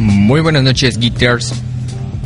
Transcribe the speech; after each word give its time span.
Muy 0.00 0.40
buenas 0.40 0.62
noches, 0.62 0.98
Geekers. 0.98 1.52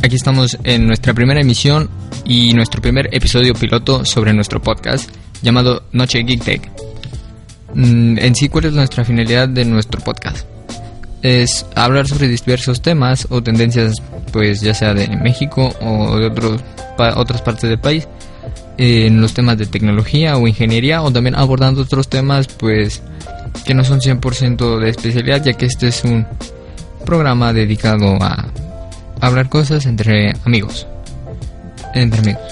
Aquí 0.01 0.15
estamos 0.15 0.57
en 0.63 0.87
nuestra 0.87 1.13
primera 1.13 1.41
emisión 1.41 1.89
y 2.23 2.53
nuestro 2.53 2.81
primer 2.81 3.13
episodio 3.13 3.53
piloto 3.53 4.05
sobre 4.05 4.31
nuestro 4.31 4.61
podcast 4.61 5.09
llamado 5.41 5.83
Noche 5.91 6.23
Geek 6.23 6.41
Tech. 6.41 6.71
Mm, 7.73 8.17
en 8.17 8.33
sí, 8.33 8.47
¿cuál 8.47 8.63
es 8.63 8.73
nuestra 8.73 9.03
finalidad 9.03 9.49
de 9.49 9.65
nuestro 9.65 9.99
podcast? 9.99 10.47
Es 11.21 11.65
hablar 11.75 12.07
sobre 12.07 12.29
diversos 12.29 12.81
temas 12.81 13.27
o 13.29 13.43
tendencias, 13.43 14.01
pues 14.31 14.61
ya 14.61 14.73
sea 14.73 14.93
de 14.93 15.09
México 15.17 15.75
o 15.81 16.17
de 16.17 16.27
otros, 16.27 16.61
otras 17.17 17.41
partes 17.41 17.69
del 17.69 17.79
país, 17.79 18.07
en 18.77 19.19
los 19.19 19.33
temas 19.33 19.57
de 19.57 19.65
tecnología 19.65 20.37
o 20.37 20.47
ingeniería 20.47 21.01
o 21.01 21.11
también 21.11 21.35
abordando 21.35 21.81
otros 21.81 22.07
temas, 22.07 22.47
pues 22.47 23.03
que 23.65 23.73
no 23.73 23.83
son 23.83 23.99
100% 23.99 24.79
de 24.79 24.89
especialidad, 24.89 25.43
ya 25.43 25.51
que 25.51 25.65
este 25.65 25.89
es 25.89 26.05
un 26.05 26.25
programa 27.05 27.53
dedicado 27.53 28.17
a 28.21 28.47
hablar 29.21 29.49
cosas 29.49 29.85
entre 29.85 30.33
amigos. 30.45 30.87
Entre 31.93 32.19
amigos. 32.19 32.43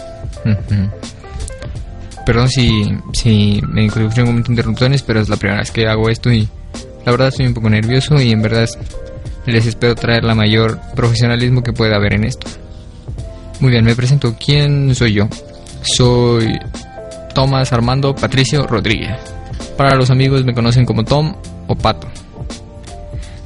Perdón 2.25 2.47
si, 2.47 2.97
si 3.11 3.61
me 3.67 3.83
introducción 3.83 4.27
con 4.27 4.37
interrupciones, 4.37 5.03
pero 5.03 5.19
es 5.19 5.27
la 5.27 5.35
primera 5.35 5.59
vez 5.59 5.71
que 5.71 5.87
hago 5.87 6.09
esto 6.09 6.31
y 6.31 6.47
la 7.05 7.11
verdad 7.11 7.27
estoy 7.27 7.47
un 7.47 7.53
poco 7.53 7.69
nervioso 7.69 8.15
y 8.21 8.31
en 8.31 8.41
verdad 8.41 8.69
les 9.45 9.65
espero 9.65 9.93
traer 9.95 10.23
la 10.23 10.35
mayor 10.35 10.79
profesionalismo 10.95 11.63
que 11.63 11.73
pueda 11.73 11.97
haber 11.97 12.13
en 12.13 12.23
esto. 12.23 12.47
Muy 13.59 13.71
bien, 13.71 13.83
me 13.83 13.95
presento. 13.95 14.35
¿Quién 14.39 14.95
soy 14.95 15.13
yo? 15.13 15.27
Soy 15.81 16.59
Tomás 17.33 17.73
Armando 17.73 18.15
Patricio 18.15 18.65
Rodríguez. 18.67 19.17
Para 19.77 19.95
los 19.95 20.09
amigos 20.09 20.45
me 20.45 20.53
conocen 20.53 20.85
como 20.85 21.03
Tom 21.03 21.35
o 21.67 21.75
Pato. 21.75 22.07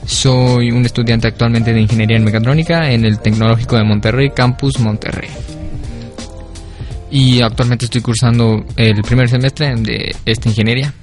Soy 0.07 0.71
un 0.71 0.85
estudiante 0.85 1.27
actualmente 1.27 1.73
de 1.73 1.81
Ingeniería 1.81 2.15
en 2.15 2.23
Mecatrónica 2.23 2.89
en 2.89 3.03
el 3.03 3.19
Tecnológico 3.19 3.75
de 3.75 3.83
Monterrey, 3.83 4.29
Campus 4.29 4.79
Monterrey. 4.79 5.29
Y 7.11 7.41
actualmente 7.41 7.85
estoy 7.85 8.01
cursando 8.01 8.65
el 8.77 9.01
primer 9.03 9.27
semestre 9.27 9.75
de 9.75 10.15
esta 10.25 10.47
ingeniería. 10.47 10.93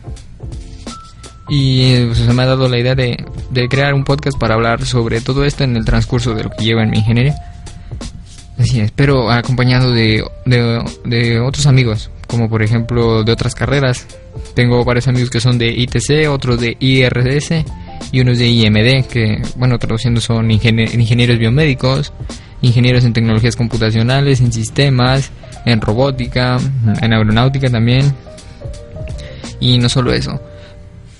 Y 1.50 2.06
pues, 2.06 2.18
se 2.18 2.32
me 2.32 2.42
ha 2.44 2.46
dado 2.46 2.66
la 2.66 2.78
idea 2.78 2.94
de, 2.94 3.22
crear 3.68 3.92
un 3.92 4.04
podcast 4.04 4.38
para 4.38 4.54
hablar 4.54 4.86
sobre 4.86 5.20
todo 5.20 5.44
esto 5.44 5.64
en 5.64 5.76
el 5.76 5.84
transcurso 5.84 6.34
de 6.34 6.44
lo 6.44 6.50
que 6.50 6.64
lleva 6.64 6.82
en 6.82 6.90
mi 6.90 6.98
ingeniería. 6.98 7.34
Así 8.58 8.80
es, 8.80 8.90
pero 8.90 9.30
acompañado 9.30 9.92
de, 9.92 10.24
de 10.46 11.40
otros 11.40 11.66
amigos, 11.66 12.10
como 12.26 12.48
por 12.48 12.62
ejemplo 12.62 13.22
de 13.22 13.32
otras 13.32 13.54
carreras. 13.54 14.06
Tengo 14.54 14.84
varios 14.84 15.08
amigos 15.08 15.30
que 15.30 15.40
son 15.40 15.58
de 15.58 15.68
ITC, 15.68 16.28
otros 16.28 16.60
de 16.60 16.76
IRS 16.78 17.64
y 18.12 18.20
unos 18.20 18.38
de 18.38 18.48
IMD, 18.48 19.06
que, 19.06 19.42
bueno, 19.56 19.78
traduciendo 19.78 20.20
son 20.20 20.50
ingenieros 20.50 21.38
biomédicos, 21.38 22.12
ingenieros 22.62 23.04
en 23.04 23.12
tecnologías 23.12 23.56
computacionales, 23.56 24.40
en 24.40 24.52
sistemas, 24.52 25.30
en 25.64 25.80
robótica, 25.80 26.58
en 27.00 27.12
aeronáutica 27.12 27.68
también. 27.70 28.14
Y 29.60 29.78
no 29.78 29.88
solo 29.88 30.12
eso. 30.12 30.40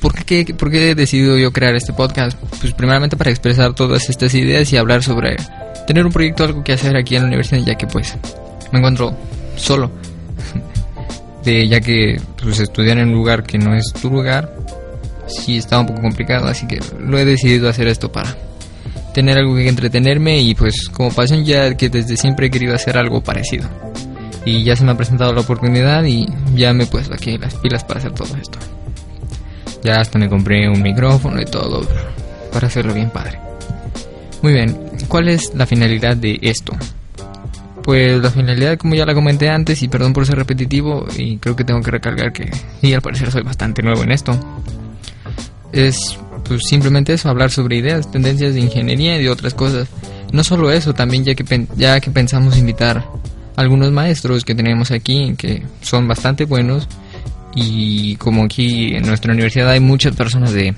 ¿Por 0.01 0.15
qué, 0.25 0.45
¿Por 0.57 0.71
qué 0.71 0.91
he 0.91 0.95
decidido 0.95 1.39
yo 1.39 1.53
crear 1.53 1.75
este 1.75 1.93
podcast? 1.93 2.39
Pues 2.61 2.75
primeramente 2.75 3.17
para 3.17 3.31
expresar 3.31 3.75
todas 3.75 4.11
estas 4.11 4.35
ideas 4.35 4.71
y 4.73 4.77
hablar 4.77 5.03
sobre 5.03 5.37
tener 5.87 6.05
un 6.05 6.13
proyecto, 6.13 6.45
algo 6.45 6.63
que 6.63 6.73
hacer 6.73 6.97
aquí 6.97 7.17
en 7.17 7.23
la 7.23 7.29
universidad, 7.29 7.63
ya 7.65 7.75
que 7.75 7.87
pues 7.87 8.17
me 8.71 8.79
encuentro 8.79 9.17
solo. 9.57 9.91
Ya 11.45 11.81
que 11.81 12.21
pues 12.43 12.61
estudiar 12.61 12.99
en 12.99 13.09
un 13.09 13.15
lugar 13.15 13.43
que 13.43 13.59
no 13.59 13.75
es 13.75 13.93
tu 13.93 14.11
lugar, 14.11 14.55
sí 15.27 15.59
estaba 15.59 15.83
un 15.83 15.89
poco 15.89 16.03
complicado, 16.03 16.49
así 16.49 16.67
que 16.67 16.81
lo 16.99 17.19
he 17.19 17.25
decidido 17.25 17.69
hacer 17.69 17.87
esto 17.89 18.11
para 18.11 18.35
tener 19.13 19.39
algo 19.39 19.55
que 19.55 19.69
entretenerme 19.69 20.41
y 20.41 20.55
pues 20.55 20.89
como 20.89 21.11
pasión 21.11 21.45
ya 21.45 21.77
que 21.77 21.89
desde 21.89 22.17
siempre 22.17 22.47
he 22.47 22.51
querido 22.51 22.75
hacer 22.75 22.97
algo 22.97 23.23
parecido. 23.23 23.69
Y 24.45 24.65
ya 24.65 24.77
se 24.77 24.85
me 24.85 24.93
ha 24.93 24.97
presentado 24.97 25.33
la 25.33 25.41
oportunidad 25.41 26.05
y 26.05 26.27
ya 26.55 26.73
me 26.73 26.85
he 26.85 26.87
puesto 26.87 27.15
aquí 27.15 27.39
las 27.39 27.55
pilas 27.55 27.85
para 27.85 28.01
hacer 28.01 28.13
todo 28.13 28.37
esto. 28.37 28.59
Ya 29.83 30.01
hasta 30.01 30.19
me 30.19 30.29
compré 30.29 30.69
un 30.69 30.83
micrófono 30.83 31.41
y 31.41 31.45
todo 31.45 31.87
para 32.53 32.67
hacerlo 32.67 32.95
bien 32.95 33.11
padre. 33.11 33.39
Muy 34.43 34.53
bien, 34.53 34.77
¿cuál 35.09 35.29
es 35.29 35.55
la 35.55 35.67
finalidad 35.67 36.17
de 36.17 36.39
esto? 36.43 36.75
Pues 37.85 38.23
la 38.23 38.31
finalidad, 38.31 38.79
como 38.79 38.95
ya 38.95 39.05
la 39.05 39.13
comenté 39.13 39.51
antes, 39.51 39.83
y 39.83 39.89
perdón 39.89 40.15
por 40.15 40.27
ser 40.27 40.37
repetitivo, 40.37 41.07
y 41.19 41.37
creo 41.37 41.55
que 41.55 41.65
tengo 41.65 41.83
que 41.83 41.91
recargar 41.91 42.33
que, 42.33 42.51
y 42.81 42.95
al 42.95 43.03
parecer 43.03 43.31
soy 43.31 43.43
bastante 43.43 43.83
nuevo 43.83 44.03
en 44.03 44.11
esto, 44.11 44.33
es 45.71 46.19
pues 46.45 46.63
simplemente 46.67 47.13
eso, 47.13 47.29
hablar 47.29 47.51
sobre 47.51 47.77
ideas, 47.77 48.11
tendencias 48.11 48.55
de 48.55 48.61
ingeniería 48.61 49.17
y 49.17 49.23
de 49.23 49.29
otras 49.29 49.53
cosas. 49.53 49.89
No 50.33 50.43
solo 50.45 50.71
eso, 50.71 50.95
también 50.95 51.25
ya 51.25 51.35
que, 51.35 51.67
ya 51.77 52.01
que 52.01 52.11
pensamos 52.11 52.57
invitar 52.57 53.05
a 53.55 53.61
algunos 53.61 53.93
maestros 53.93 54.45
que 54.45 54.55
tenemos 54.55 54.91
aquí, 54.91 55.35
que 55.37 55.63
son 55.83 56.09
bastante 56.09 56.47
buenos, 56.47 56.89
y 57.55 58.17
como 58.17 58.45
aquí 58.45 58.95
en 58.95 59.07
nuestra 59.07 59.33
universidad 59.33 59.69
hay 59.69 59.81
muchas 59.81 60.17
personas 60.17 60.53
de, 60.53 60.75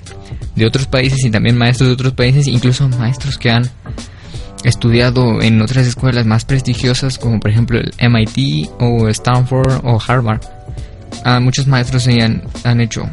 de 0.55 0.65
otros 0.65 0.87
países 0.87 1.23
y 1.23 1.31
también 1.31 1.57
maestros 1.57 1.87
de 1.87 1.93
otros 1.93 2.13
países, 2.13 2.47
incluso 2.47 2.87
maestros 2.89 3.37
que 3.37 3.49
han 3.49 3.63
estudiado 4.63 5.41
en 5.41 5.61
otras 5.61 5.87
escuelas 5.87 6.25
más 6.25 6.45
prestigiosas 6.45 7.17
como 7.17 7.39
por 7.39 7.51
ejemplo 7.51 7.79
el 7.79 7.93
MIT 8.09 8.69
o 8.79 9.07
Stanford 9.09 9.81
o 9.83 9.99
Harvard. 10.05 10.41
Ah, 11.23 11.39
muchos 11.39 11.67
maestros 11.67 12.07
han, 12.07 12.81
hecho 12.81 13.07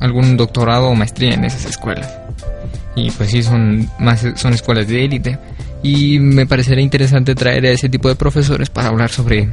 algún 0.00 0.36
doctorado 0.36 0.88
o 0.88 0.94
maestría 0.94 1.34
en 1.34 1.44
esas 1.44 1.66
escuelas. 1.66 2.10
Y 2.94 3.10
pues 3.10 3.30
sí, 3.30 3.42
son, 3.42 3.88
más, 3.98 4.24
son 4.36 4.52
escuelas 4.52 4.86
de 4.88 5.04
élite. 5.04 5.38
Y 5.82 6.18
me 6.18 6.46
parecería 6.46 6.82
interesante 6.82 7.34
traer 7.34 7.66
a 7.66 7.70
ese 7.70 7.88
tipo 7.88 8.08
de 8.08 8.14
profesores 8.14 8.70
para 8.70 8.88
hablar 8.88 9.10
sobre 9.10 9.48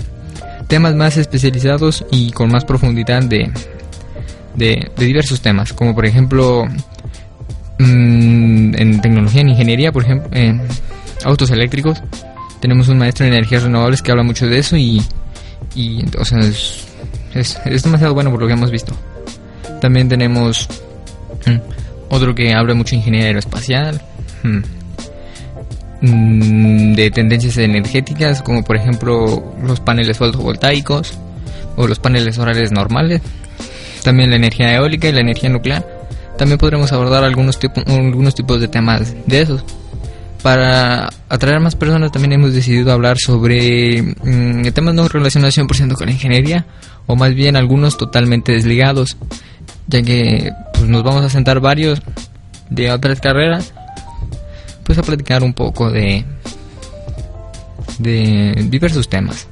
temas 0.68 0.96
más 0.96 1.18
especializados 1.18 2.06
y 2.12 2.32
con 2.32 2.52
más 2.52 2.64
profundidad 2.64 3.24
de, 3.24 3.52
de, 4.56 4.92
diversos 4.98 5.42
temas, 5.42 5.74
como 5.74 5.96
por 5.96 6.06
ejemplo 6.06 6.66
mm, 7.80 8.76
en 8.76 9.02
tecnología, 9.02 9.42
en 9.42 9.50
ingeniería, 9.50 9.92
por 9.92 10.04
ejemplo, 10.04 10.30
en 10.32 10.62
autos 11.24 11.50
eléctricos. 11.52 12.02
Tenemos 12.60 12.88
un 12.90 12.98
maestro 12.98 13.26
en 13.26 13.34
energías 13.34 13.64
renovables 13.64 14.02
que 14.02 14.12
habla 14.12 14.24
mucho 14.24 14.48
de 14.48 14.60
eso 14.60 14.76
y, 14.76 15.02
y 15.76 16.04
o 16.18 16.26
sea, 16.26 16.40
es, 16.40 16.86
es 17.34 17.84
demasiado 17.84 18.14
bueno 18.14 18.32
por 18.32 18.42
lo 18.42 18.48
que 18.48 18.54
hemos 18.54 18.72
visto. 18.72 18.94
También 19.80 20.10
tenemos 20.10 20.68
mm, 21.46 21.58
otro 22.10 22.36
que 22.36 22.54
habla 22.54 22.74
mucho 22.74 22.92
de 22.92 22.98
ingeniería 22.98 23.28
aeroespacial, 23.28 24.02
mm, 24.44 24.60
mm, 26.02 26.94
de 26.96 27.12
tendencias 27.12 27.58
energéticas, 27.58 28.42
como 28.42 28.64
por 28.64 28.76
ejemplo 28.76 29.54
los 29.64 29.80
paneles 29.80 30.18
fotovoltaicos 30.18 31.18
o 31.78 31.88
los 31.88 32.00
paneles 32.00 32.36
solares 32.36 32.72
normales. 32.72 33.22
También 34.04 34.30
la 34.30 34.38
energía 34.38 34.74
eólica 34.74 35.08
y 35.08 35.12
la 35.12 35.22
energía 35.22 35.50
nuclear. 35.50 35.86
También 36.38 36.58
podremos 36.58 36.92
abordar 36.94 37.24
algunos, 37.24 37.60
algunos 37.86 38.34
tipos 38.34 38.62
de 38.62 38.68
temas 38.68 39.14
de 39.28 39.42
esos. 39.42 39.64
Para 40.44 41.10
atraer 41.28 41.60
más 41.60 41.76
personas 41.76 42.12
también 42.12 42.34
hemos 42.34 42.54
decidido 42.54 42.92
hablar 42.94 43.18
sobre 43.18 44.16
temas 44.74 44.94
no 44.94 45.08
relacionados 45.08 45.58
100% 45.58 45.96
con 45.96 46.06
la 46.06 46.14
ingeniería 46.14 46.66
o 47.08 47.16
más 47.16 47.34
bien 47.36 47.58
algunos 47.58 47.98
totalmente 47.98 48.54
desligados 48.54 49.18
ya 49.88 50.02
que 50.02 50.52
pues, 50.74 50.86
nos 50.86 51.04
vamos 51.04 51.26
a 51.26 51.30
sentar 51.30 51.60
varios 51.60 52.02
de 52.70 52.92
otras 52.92 53.20
carreras, 53.20 53.74
pues 54.84 54.98
a 54.98 55.04
platicar 55.04 55.44
un 55.44 55.54
poco 55.54 55.90
de, 55.92 56.24
de 57.98 58.68
diversos 58.70 59.10
temas. 59.10 59.48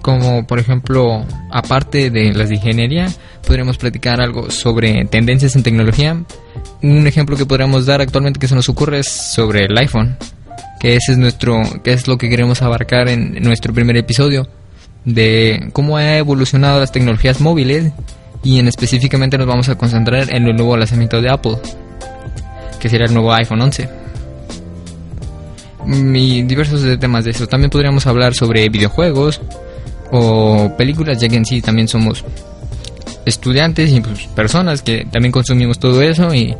Como 0.00 0.46
por 0.46 0.58
ejemplo, 0.58 1.24
aparte 1.50 2.10
de 2.10 2.32
las 2.32 2.48
de 2.48 2.56
ingeniería, 2.56 3.08
podríamos 3.46 3.76
platicar 3.76 4.20
algo 4.20 4.50
sobre 4.50 5.04
tendencias 5.04 5.56
en 5.56 5.62
tecnología. 5.62 6.16
Un 6.82 7.06
ejemplo 7.06 7.36
que 7.36 7.46
podríamos 7.46 7.86
dar 7.86 8.00
actualmente 8.00 8.38
que 8.38 8.48
se 8.48 8.54
nos 8.54 8.68
ocurre 8.68 9.00
es 9.00 9.08
sobre 9.08 9.64
el 9.64 9.76
iPhone, 9.78 10.16
que 10.78 10.96
ese 10.96 11.12
es 11.12 11.18
nuestro, 11.18 11.62
que 11.82 11.92
es 11.92 12.06
lo 12.06 12.18
que 12.18 12.28
queremos 12.28 12.62
abarcar 12.62 13.08
en 13.08 13.42
nuestro 13.42 13.72
primer 13.72 13.96
episodio 13.96 14.46
de 15.04 15.70
cómo 15.72 15.96
ha 15.96 16.18
evolucionado 16.18 16.80
las 16.80 16.92
tecnologías 16.92 17.40
móviles 17.40 17.92
y 18.42 18.58
en 18.58 18.68
específicamente 18.68 19.38
nos 19.38 19.46
vamos 19.46 19.68
a 19.68 19.76
concentrar 19.76 20.32
en 20.34 20.46
el 20.46 20.56
nuevo 20.56 20.76
lanzamiento 20.76 21.22
de 21.22 21.30
Apple, 21.30 21.58
que 22.78 22.88
será 22.88 23.06
el 23.06 23.14
nuevo 23.14 23.32
iPhone 23.32 23.62
11. 23.62 23.88
Y 26.14 26.42
diversos 26.42 26.98
temas 26.98 27.24
de 27.24 27.30
eso. 27.30 27.46
También 27.46 27.70
podríamos 27.70 28.06
hablar 28.06 28.34
sobre 28.34 28.68
videojuegos 28.68 29.40
o 30.10 30.72
películas, 30.76 31.18
ya 31.20 31.28
que 31.28 31.36
en 31.36 31.44
sí 31.44 31.62
también 31.62 31.88
somos 31.88 32.24
estudiantes 33.26 33.92
y 33.92 34.00
pues, 34.00 34.26
personas 34.28 34.80
que 34.80 35.06
también 35.10 35.32
consumimos 35.32 35.78
todo 35.78 36.00
eso 36.00 36.32
y 36.34 36.56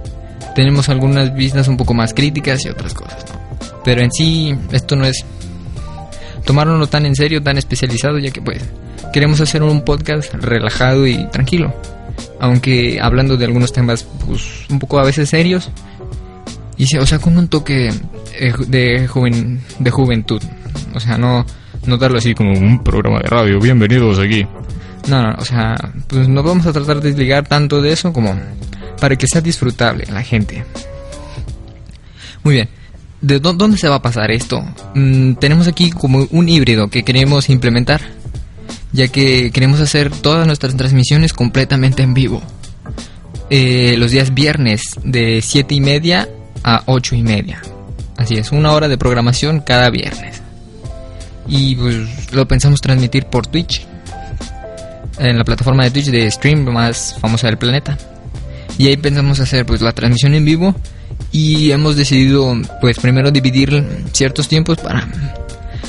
tenemos 0.54 0.88
algunas 0.88 1.34
vistas 1.34 1.68
un 1.68 1.76
poco 1.76 1.94
más 1.94 2.12
críticas 2.12 2.64
y 2.66 2.68
otras 2.68 2.92
cosas. 2.92 3.24
Pero 3.84 4.02
en 4.02 4.10
sí 4.10 4.54
esto 4.72 4.96
no 4.96 5.06
es 5.06 5.24
tomarlo 6.44 6.86
tan 6.86 7.06
en 7.06 7.14
serio, 7.14 7.42
tan 7.42 7.56
especializado, 7.56 8.18
ya 8.18 8.30
que 8.30 8.42
pues 8.42 8.62
queremos 9.12 9.40
hacer 9.40 9.62
un 9.62 9.82
podcast 9.82 10.34
relajado 10.34 11.06
y 11.06 11.26
tranquilo. 11.28 11.74
Aunque 12.40 12.98
hablando 13.00 13.36
de 13.36 13.44
algunos 13.44 13.72
temas 13.72 14.06
pues, 14.26 14.66
un 14.68 14.78
poco 14.78 14.98
a 14.98 15.04
veces 15.04 15.30
serios. 15.30 15.70
Y 16.76 16.96
o 16.98 17.06
sea, 17.06 17.18
con 17.18 17.38
un 17.38 17.48
toque 17.48 17.90
eh, 18.38 18.52
de, 18.66 19.06
joven, 19.06 19.62
de 19.78 19.90
juventud. 19.90 20.42
O 20.94 21.00
sea, 21.00 21.16
no, 21.16 21.46
no 21.86 21.96
darlo 21.96 22.18
así 22.18 22.34
como 22.34 22.52
un 22.52 22.82
programa 22.82 23.20
de 23.20 23.28
radio, 23.28 23.60
bienvenidos 23.60 24.18
aquí. 24.18 24.46
No, 25.08 25.22
no, 25.22 25.36
o 25.38 25.44
sea, 25.44 25.76
pues 26.08 26.28
no 26.28 26.42
vamos 26.42 26.66
a 26.66 26.72
tratar 26.72 27.00
de 27.00 27.10
desligar 27.10 27.46
tanto 27.46 27.80
de 27.80 27.92
eso 27.92 28.12
como 28.12 28.34
para 29.00 29.16
que 29.16 29.26
sea 29.26 29.40
disfrutable 29.40 30.04
la 30.10 30.22
gente. 30.22 30.64
Muy 32.42 32.54
bien. 32.54 32.68
¿De 33.20 33.40
dónde 33.40 33.78
se 33.78 33.88
va 33.88 33.96
a 33.96 34.02
pasar 34.02 34.30
esto? 34.30 34.62
Mm, 34.94 35.34
tenemos 35.34 35.66
aquí 35.66 35.90
como 35.90 36.26
un 36.30 36.48
híbrido 36.48 36.88
que 36.88 37.02
queremos 37.02 37.48
implementar, 37.48 38.00
ya 38.92 39.08
que 39.08 39.50
queremos 39.50 39.80
hacer 39.80 40.10
todas 40.10 40.46
nuestras 40.46 40.76
transmisiones 40.76 41.32
completamente 41.32 42.02
en 42.02 42.14
vivo. 42.14 42.42
Eh, 43.48 43.96
los 43.98 44.10
días 44.10 44.34
viernes 44.34 44.82
de 45.02 45.40
7 45.42 45.74
y 45.74 45.80
media 45.80 46.28
a 46.62 46.82
8 46.86 47.16
y 47.16 47.22
media. 47.22 47.62
Así 48.16 48.36
es, 48.36 48.52
una 48.52 48.72
hora 48.72 48.88
de 48.88 48.98
programación 48.98 49.60
cada 49.60 49.90
viernes. 49.90 50.42
Y 51.48 51.76
pues 51.76 52.32
lo 52.32 52.46
pensamos 52.46 52.80
transmitir 52.80 53.26
por 53.26 53.46
Twitch, 53.46 53.86
en 55.18 55.38
la 55.38 55.44
plataforma 55.44 55.84
de 55.84 55.90
Twitch 55.90 56.10
de 56.10 56.30
stream 56.30 56.64
más 56.64 57.16
famosa 57.20 57.46
del 57.48 57.58
planeta. 57.58 57.96
Y 58.78 58.88
ahí 58.88 58.96
pensamos 58.96 59.40
hacer 59.40 59.64
pues 59.64 59.80
la 59.80 59.92
transmisión 59.92 60.34
en 60.34 60.44
vivo. 60.44 60.74
Y 61.32 61.70
hemos 61.70 61.96
decidido 61.96 62.54
pues 62.80 62.98
primero 62.98 63.30
dividir 63.30 63.84
ciertos 64.12 64.48
tiempos 64.48 64.78
para 64.78 65.08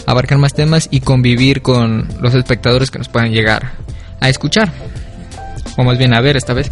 abarcar 0.06 0.38
más 0.38 0.54
temas 0.54 0.88
y 0.90 1.02
convivir 1.02 1.62
con 1.62 2.08
los 2.22 2.34
espectadores 2.34 2.92
que 2.92 2.98
nos 2.98 3.10
puedan 3.10 3.32
llegar 3.32 3.74
a 4.20 4.30
escuchar. 4.30 4.72
O 5.78 5.84
más 5.84 5.98
bien 5.98 6.14
a 6.14 6.22
ver 6.22 6.38
esta 6.38 6.54
vez. 6.54 6.72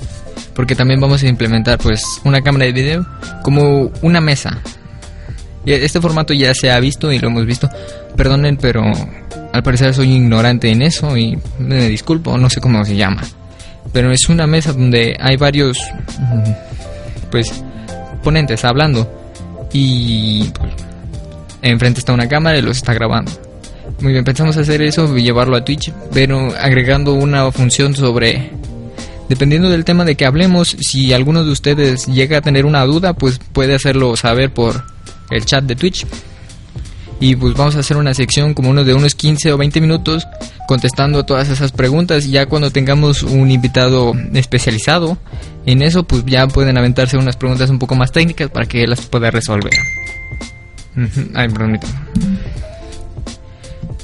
Porque 0.54 0.76
también 0.76 1.02
vamos 1.02 1.22
a 1.24 1.28
implementar 1.28 1.78
pues 1.78 2.02
una 2.24 2.42
cámara 2.42 2.66
de 2.66 2.72
video 2.72 3.06
como 3.44 3.92
una 4.02 4.22
mesa. 4.22 4.60
Este 5.66 6.00
formato 6.00 6.34
ya 6.34 6.54
se 6.54 6.72
ha 6.72 6.80
visto 6.80 7.12
y 7.12 7.20
lo 7.20 7.28
hemos 7.28 7.46
visto. 7.46 7.70
Perdonen 8.16 8.58
pero 8.58 8.84
al 9.56 9.64
parecer 9.64 9.94
soy 9.94 10.14
ignorante 10.14 10.70
en 10.70 10.82
eso 10.82 11.18
y 11.18 11.38
me 11.60 11.88
disculpo 11.88 12.38
no 12.38 12.50
sé 12.50 12.60
cómo 12.62 12.84
se 12.84 12.96
llama 12.96 13.22
pero 13.94 14.12
es 14.12 14.28
una 14.30 14.48
mesa 14.48 14.74
donde 14.74 15.16
hay 15.20 15.38
varios 15.38 15.78
mm, 16.20 16.52
pues 17.32 17.64
ponentes 18.24 18.66
hablando 18.66 19.10
y 19.72 20.50
pues, 20.58 20.74
enfrente 21.62 22.00
está 22.00 22.14
una 22.14 22.28
cámara 22.28 22.58
y 22.58 22.62
los 22.62 22.78
está 22.78 22.94
grabando. 22.94 23.32
Muy 24.00 24.14
bien, 24.14 24.24
pensamos 24.24 24.58
hacer 24.58 24.82
eso 24.82 25.16
y 25.18 25.22
llevarlo 25.22 25.56
a 25.56 25.64
Twitch, 25.64 25.92
pero 26.14 26.54
agregando 26.60 27.14
una 27.14 27.52
función 27.52 27.96
sobre 27.96 28.52
dependiendo 29.30 29.70
del 29.70 29.86
tema 29.86 30.06
de 30.06 30.16
que 30.16 30.26
hablemos, 30.26 30.76
si 30.80 31.14
alguno 31.14 31.44
de 31.44 31.52
ustedes 31.52 32.06
llega 32.08 32.38
a 32.38 32.42
tener 32.42 32.66
una 32.66 32.86
duda, 32.86 33.14
pues 33.14 33.40
puede 33.54 33.76
hacerlo 33.76 34.16
saber 34.16 34.52
por 34.52 34.84
el 35.30 35.46
chat 35.46 35.64
de 35.64 35.76
Twitch. 35.76 36.06
Y 37.20 37.36
pues 37.36 37.54
vamos 37.56 37.76
a 37.76 37.80
hacer 37.80 37.98
una 37.98 38.14
sección 38.14 38.54
como 38.54 38.70
uno 38.70 38.84
de 38.84 38.94
unos 38.94 39.16
15 39.16 39.54
o 39.54 39.58
20 39.58 39.80
minutos 39.82 40.28
contestando 40.68 41.26
todas 41.26 41.50
esas 41.50 41.72
preguntas. 41.72 42.26
Y 42.26 42.32
ya 42.32 42.46
cuando 42.48 42.72
tengamos 42.72 43.24
un 43.24 43.52
invitado 43.52 44.14
especializado 44.34 45.18
en 45.66 45.82
eso, 45.82 46.04
pues 46.04 46.26
ya 46.26 46.48
pueden 46.48 46.78
aventarse 46.78 47.18
unas 47.18 47.38
preguntas 47.38 47.70
un 47.70 47.80
poco 47.80 47.96
más 47.96 48.12
técnicas 48.12 48.50
para 48.50 48.66
que 48.66 48.84
él 48.84 48.90
las 48.90 49.02
pueda 49.02 49.32
resolver. 49.32 49.74
Ay, 51.34 51.50
perdón. 51.50 51.80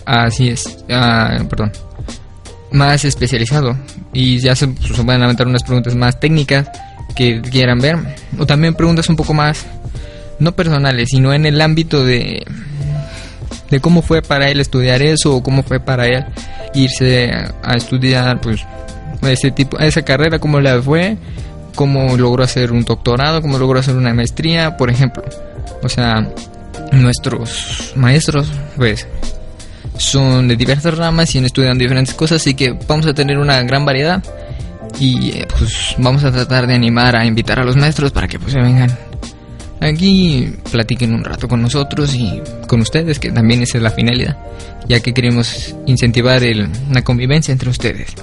Así 0.05 0.49
es. 0.49 0.83
Ah, 0.89 1.37
perdón. 1.49 1.71
Más 2.71 3.03
especializado. 3.03 3.77
Y 4.13 4.39
ya 4.39 4.55
pues, 4.55 4.95
se 4.95 5.03
pueden 5.03 5.23
aventar 5.23 5.47
unas 5.47 5.63
preguntas 5.63 5.95
más 5.95 6.19
técnicas 6.19 6.69
que 7.15 7.41
quieran 7.41 7.79
ver. 7.79 7.97
O 8.37 8.45
también 8.45 8.73
preguntas 8.73 9.09
un 9.09 9.15
poco 9.15 9.33
más, 9.33 9.65
no 10.39 10.53
personales, 10.53 11.09
sino 11.09 11.33
en 11.33 11.45
el 11.45 11.59
ámbito 11.61 12.05
de 12.05 12.45
de 13.71 13.79
cómo 13.79 14.01
fue 14.01 14.21
para 14.21 14.49
él 14.49 14.59
estudiar 14.59 15.01
eso 15.01 15.35
o 15.35 15.41
cómo 15.41 15.63
fue 15.63 15.79
para 15.79 16.05
él 16.05 16.25
irse 16.75 17.31
a 17.63 17.73
estudiar 17.73 18.39
pues 18.41 18.61
ese 19.23 19.51
tipo 19.51 19.79
esa 19.79 20.03
carrera 20.03 20.39
cómo 20.39 20.59
le 20.59 20.81
fue 20.81 21.17
cómo 21.75 22.17
logró 22.17 22.43
hacer 22.43 22.71
un 22.71 22.83
doctorado 22.83 23.41
cómo 23.41 23.57
logró 23.57 23.79
hacer 23.79 23.95
una 23.95 24.13
maestría 24.13 24.77
por 24.77 24.89
ejemplo. 24.89 25.23
O 25.81 25.89
sea 25.89 26.27
nuestros 26.91 27.93
maestros 27.95 28.51
pues 28.75 29.07
son 29.97 30.47
de 30.47 30.55
diversas 30.57 30.97
ramas 30.97 31.33
y 31.33 31.39
estudian 31.39 31.77
diferentes 31.77 32.13
cosas 32.13 32.41
así 32.41 32.53
que 32.53 32.77
vamos 32.87 33.05
a 33.05 33.13
tener 33.13 33.37
una 33.37 33.61
gran 33.63 33.85
variedad 33.85 34.21
y 34.99 35.43
pues 35.57 35.95
vamos 35.97 36.23
a 36.25 36.31
tratar 36.31 36.67
de 36.67 36.73
animar 36.73 37.15
a 37.15 37.25
invitar 37.25 37.59
a 37.59 37.63
los 37.63 37.77
maestros 37.77 38.11
para 38.11 38.27
que 38.27 38.37
pues 38.37 38.51
se 38.51 38.59
vengan 38.59 38.91
aquí 39.81 40.53
platiquen 40.71 41.13
un 41.13 41.23
rato 41.23 41.47
con 41.47 41.61
nosotros 41.61 42.13
y 42.13 42.41
con 42.67 42.81
ustedes, 42.81 43.19
que 43.19 43.31
también 43.31 43.61
esa 43.61 43.77
es 43.77 43.83
la 43.83 43.91
finalidad, 43.91 44.37
ya 44.87 44.99
que 44.99 45.13
queremos 45.13 45.75
incentivar 45.87 46.43
el, 46.43 46.69
la 46.91 47.01
convivencia 47.01 47.51
entre 47.51 47.69
ustedes, 47.69 48.13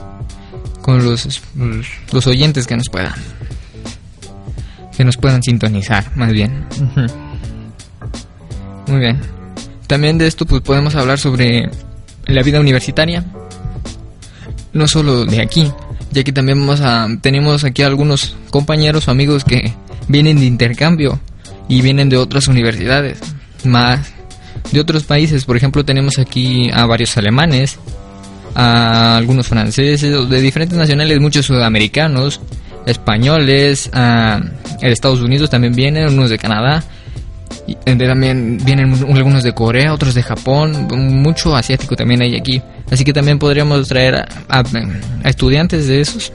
con 0.81 1.05
los, 1.05 1.43
los, 2.13 2.27
oyentes 2.27 2.67
que 2.67 2.77
nos 2.77 2.89
puedan, 2.89 3.15
que 4.97 5.05
nos 5.05 5.17
puedan 5.17 5.43
sintonizar, 5.43 6.17
más 6.17 6.33
bien. 6.33 6.65
Muy 8.87 9.01
bien. 9.01 9.21
También 9.87 10.17
de 10.17 10.27
esto 10.27 10.47
pues 10.47 10.63
podemos 10.63 10.95
hablar 10.95 11.19
sobre 11.19 11.69
la 12.27 12.43
vida 12.43 12.61
universitaria, 12.61 13.25
no 14.73 14.87
solo 14.87 15.25
de 15.25 15.43
aquí, 15.43 15.73
ya 16.13 16.23
que 16.23 16.33
también 16.33 16.61
vamos 16.61 16.81
a 16.81 17.09
tenemos 17.21 17.65
aquí 17.65 17.83
algunos 17.83 18.37
compañeros 18.51 19.09
o 19.09 19.11
amigos 19.11 19.45
que 19.45 19.73
vienen 20.09 20.39
de 20.39 20.47
intercambio 20.47 21.21
y 21.69 21.83
vienen 21.83 22.09
de 22.09 22.17
otras 22.17 22.49
universidades, 22.49 23.19
más 23.65 24.13
de 24.73 24.81
otros 24.81 25.05
países. 25.05 25.45
Por 25.45 25.57
ejemplo, 25.57 25.85
tenemos 25.85 26.19
aquí 26.19 26.71
a 26.73 26.87
varios 26.87 27.17
alemanes, 27.17 27.79
a 28.55 29.17
algunos 29.17 29.47
franceses, 29.47 30.29
de 30.29 30.41
diferentes 30.41 30.77
nacionales, 30.77 31.21
muchos 31.21 31.47
sudamericanos, 31.47 32.41
españoles, 32.87 33.91
a 33.93 34.41
Estados 34.81 35.21
Unidos 35.21 35.51
también 35.51 35.75
vienen, 35.75 36.09
unos 36.09 36.31
de 36.31 36.39
Canadá. 36.39 36.83
Y 37.67 37.75
también 37.85 38.59
vienen 38.65 38.95
algunos 39.15 39.43
de 39.43 39.53
Corea, 39.53 39.93
otros 39.93 40.15
de 40.15 40.23
Japón, 40.23 40.89
mucho 40.91 41.55
asiático 41.55 41.97
también 41.97 42.23
hay 42.23 42.35
aquí. 42.35 42.63
Así 42.91 43.05
que 43.05 43.13
también 43.13 43.39
podríamos 43.39 43.89
traer 43.89 44.15
a, 44.15 44.27
a 44.49 45.29
estudiantes 45.29 45.87
de 45.87 46.01
esos, 46.01 46.33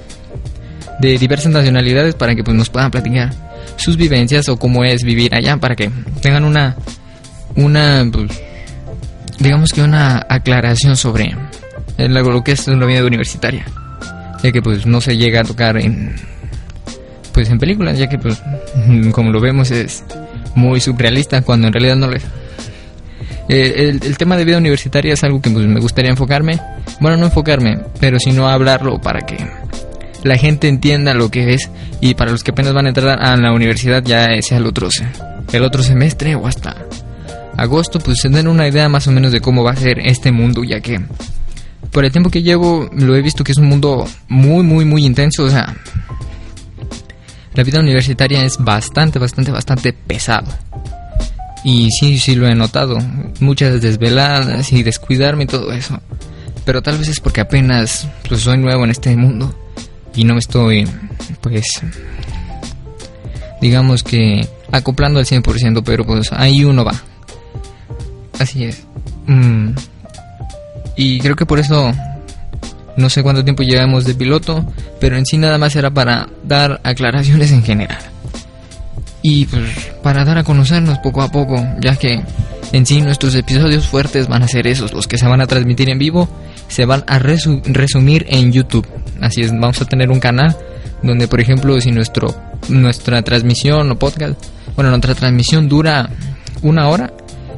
de 1.00 1.18
diversas 1.18 1.52
nacionalidades, 1.52 2.14
para 2.14 2.36
que 2.36 2.44
pues, 2.44 2.56
nos 2.56 2.70
puedan 2.70 2.92
platicar 2.92 3.32
sus 3.78 3.98
vivencias 3.98 4.50
o 4.50 4.58
cómo 4.58 4.84
es 4.84 5.04
vivir 5.04 5.34
allá 5.36 5.58
para 5.58 5.76
que 5.76 5.90
tengan 6.22 6.46
una 6.46 6.76
una 7.56 8.06
pues, 8.12 8.32
digamos 9.40 9.72
que 9.72 9.82
una 9.82 10.26
aclaración 10.30 10.96
sobre 10.96 11.36
lo 11.98 12.44
que 12.44 12.54
es 12.54 12.68
la 12.68 12.86
vida 12.86 13.04
universitaria. 13.04 13.66
Ya 14.42 14.52
que 14.52 14.62
pues 14.62 14.86
no 14.86 15.00
se 15.00 15.16
llega 15.16 15.42
a 15.42 15.44
tocar 15.44 15.78
en 15.78 16.16
pues 17.34 17.50
en 17.50 17.58
películas 17.58 17.98
ya 17.98 18.08
que 18.08 18.18
pues 18.18 18.42
como 19.12 19.32
lo 19.32 19.40
vemos 19.40 19.72
es 19.72 20.04
muy 20.56 20.80
surrealista 20.80 21.42
cuando 21.42 21.68
en 21.68 21.74
realidad 21.74 21.96
no 21.96 22.08
lo 22.08 22.16
es. 22.16 22.24
Eh, 23.50 23.90
el, 23.90 24.04
el, 24.04 24.18
tema 24.18 24.38
de 24.38 24.46
vida 24.46 24.58
universitaria 24.58 25.14
es 25.14 25.24
algo 25.26 25.42
que 25.42 25.50
pues, 25.50 25.66
me 25.66 25.80
gustaría 25.80 26.12
enfocarme. 26.12 26.60
Bueno 27.00 27.18
no 27.18 27.26
enfocarme 27.26 27.80
pero 28.00 28.20
sino 28.20 28.48
hablarlo 28.48 29.00
para 29.00 29.22
que 29.22 29.38
la 30.24 30.38
gente 30.38 30.68
entienda 30.68 31.14
lo 31.14 31.30
que 31.30 31.54
es 31.54 31.70
y 32.02 32.16
para 32.16 32.32
los 32.32 32.44
que 32.44 32.52
apenas 32.52 32.74
van 32.74 32.86
a 32.86 32.90
entrar 32.90 33.20
a 33.22 33.36
la 33.38 33.54
universidad 33.54 34.04
ya 34.04 34.30
sea 34.42 34.58
el 34.58 34.66
otro, 34.66 34.90
el 35.52 35.64
otro 35.64 35.84
semestre 35.84 36.36
o 36.36 36.48
hasta 36.48 36.76
agosto, 37.58 38.00
pues 38.00 38.18
den 38.24 38.48
una 38.48 38.68
idea 38.68 38.90
más 38.90 39.08
o 39.08 39.12
menos 39.12 39.32
de 39.32 39.42
cómo 39.42 39.64
va 39.64 39.72
a 39.72 39.76
ser 39.76 40.00
este 40.00 40.32
mundo, 40.32 40.64
ya 40.64 40.80
que 40.80 41.00
por 41.92 42.06
el 42.06 42.12
tiempo 42.12 42.30
que 42.30 42.42
llevo 42.42 42.90
lo 42.94 43.16
he 43.16 43.22
visto 43.22 43.44
que 43.44 43.52
es 43.52 43.58
un 43.58 43.68
mundo 43.68 44.08
muy, 44.28 44.64
muy, 44.64 44.86
muy 44.86 45.06
intenso, 45.06 45.44
o 45.44 45.50
sea, 45.50 45.76
la 47.54 47.64
vida 47.64 47.80
universitaria 47.80 48.44
es 48.44 48.58
bastante, 48.58 49.20
bastante, 49.20 49.52
bastante 49.52 49.94
pesado. 49.94 50.48
Y 51.64 51.90
sí, 51.92 52.18
sí 52.18 52.36
lo 52.36 52.48
he 52.48 52.56
notado, 52.56 52.98
muchas 53.40 53.80
desveladas 53.82 54.74
y 54.74 54.84
descuidarme 54.84 55.44
y 55.44 55.48
todo 55.48 55.72
eso. 55.72 56.02
Pero 56.66 56.82
tal 56.82 56.98
vez 56.98 57.10
es 57.10 57.20
porque 57.20 57.42
apenas 57.42 58.08
pues, 58.28 58.42
soy 58.42 58.58
nuevo 58.58 58.84
en 58.84 58.90
este 58.90 59.16
mundo 59.16 59.56
y 60.16 60.24
no 60.24 60.34
me 60.34 60.40
estoy, 60.40 60.88
pues, 61.42 61.82
digamos 63.62 64.04
que 64.04 64.48
acoplando 64.72 65.20
al 65.20 65.26
100%, 65.26 65.84
pero 65.84 66.06
pues 66.06 66.32
ahí 66.32 66.64
uno 66.64 66.84
va. 66.84 66.96
Así 68.40 68.66
es. 68.66 68.84
Mm. 69.28 69.70
Y 70.96 71.20
creo 71.20 71.36
que 71.36 71.46
por 71.46 71.60
eso 71.60 71.92
no 72.98 73.10
sé 73.10 73.24
cuánto 73.24 73.44
tiempo 73.44 73.64
llevamos 73.64 74.06
de 74.06 74.16
piloto, 74.16 74.66
pero 75.00 75.18
en 75.18 75.26
sí 75.26 75.38
nada 75.38 75.58
más 75.58 75.76
era 75.76 75.92
para 75.92 76.30
dar 76.44 76.82
aclaraciones 76.84 77.52
en 77.52 77.64
general. 77.64 78.00
Y 79.22 79.46
pues 79.46 79.92
para 80.04 80.26
dar 80.26 80.38
a 80.38 80.44
conocernos 80.44 81.00
poco 81.00 81.22
a 81.22 81.32
poco, 81.32 81.66
ya 81.80 81.96
que 81.96 82.22
en 82.72 82.86
sí 82.86 83.02
nuestros 83.02 83.36
episodios 83.36 83.88
fuertes 83.88 84.28
van 84.28 84.44
a 84.44 84.48
ser 84.48 84.68
esos, 84.68 84.94
los 84.94 85.08
que 85.08 85.18
se 85.18 85.28
van 85.28 85.42
a 85.42 85.48
transmitir 85.48 85.90
en 85.90 86.00
vivo, 86.00 86.28
se 86.74 86.86
van 86.86 87.04
a 87.06 87.20
resumir 87.20 88.26
en 88.30 88.52
YouTube. 88.52 88.88
Así 89.22 89.42
es, 89.42 89.52
vamos 89.52 89.80
a 89.80 89.86
tener 89.86 90.10
un 90.10 90.20
canal 90.20 90.58
donde, 91.04 91.28
por 91.28 91.40
ejemplo, 91.40 91.80
si 91.80 91.92
nuestro 91.92 92.34
nuestra 92.68 93.22
transmisión 93.22 93.92
o 93.92 94.00
podcast 94.00 94.42
bueno, 94.76 94.90
nuestra 94.90 95.14
transmisión 95.14 95.70
dura 95.70 96.10
una 96.64 96.88
hora. 96.88 97.14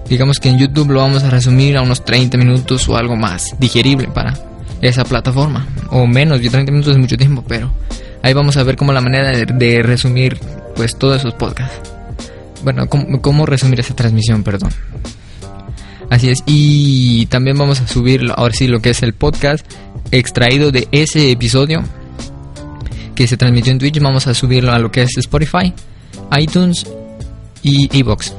Digamos 0.10 0.40
que 0.40 0.50
en 0.50 0.60
YouTube 0.60 0.92
lo 0.92 1.00
vamos 1.00 1.24
a 1.24 1.30
resumir 1.30 1.78
a 1.78 1.82
unos 1.82 2.04
30 2.04 2.38
minutos 2.38 2.90
o 2.90 2.98
algo 2.98 3.16
más 3.16 3.56
digerible 3.58 4.08
para 4.08 4.34
esa 4.82 5.06
plataforma. 5.06 5.66
O 5.92 6.06
menos, 6.06 6.42
yo 6.42 6.52
30 6.52 6.72
minutos 6.74 6.94
es 6.94 7.00
mucho 7.00 7.16
tiempo, 7.16 7.44
pero 7.48 7.72
ahí 8.22 8.34
vamos 8.34 8.58
a 8.58 8.64
ver 8.64 8.76
cómo 8.76 8.92
la 8.92 9.02
manera 9.02 9.32
de, 9.32 9.82
resumir 9.82 10.38
pues 10.76 10.98
todos 10.98 11.22
esos 11.22 11.34
podcasts. 11.36 11.90
Bueno, 12.64 12.88
cómo, 12.90 13.22
cómo 13.22 13.46
resumir 13.46 13.80
esa 13.80 13.96
transmisión, 13.96 14.44
perdón. 14.44 14.72
Así 16.10 16.30
es, 16.30 16.44
y 16.46 17.26
también 17.28 17.58
vamos 17.58 17.82
a 17.82 17.88
subir 17.88 18.22
ahora 18.36 18.54
sí 18.54 18.68
lo 18.68 18.82
que 18.82 18.92
es 18.92 19.02
el 19.04 19.14
podcast 19.14 19.66
extraído 20.12 20.72
de 20.72 20.88
ese 20.92 21.32
episodio 21.32 21.84
que 23.16 23.28
se 23.28 23.38
transmitió 23.38 23.72
en 23.72 23.80
Twitch. 23.80 24.00
Vamos 24.00 24.28
a 24.28 24.34
subirlo 24.34 24.72
a 24.72 24.80
lo 24.80 24.92
que 24.92 25.02
es 25.02 25.18
Spotify, 25.18 25.74
iTunes 26.38 26.86
y 27.64 27.90
Evox, 27.98 28.34